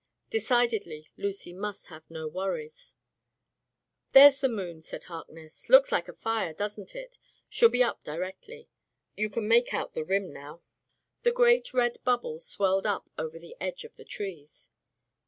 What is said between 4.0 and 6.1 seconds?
"There's the moon/' said Harkness. "Looks like